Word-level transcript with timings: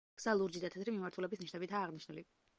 გზა 0.19 0.31
ლურჯი 0.37 0.61
და 0.63 0.71
თეთრი 0.77 0.95
მიმართულების 0.95 1.45
ნიშნებითაა 1.45 1.89
აღნიშნული. 1.91 2.27